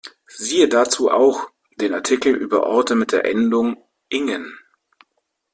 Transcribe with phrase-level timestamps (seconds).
[0.25, 4.51] Siehe dazu auch den Artikel über Orte mit der Endung -ingen.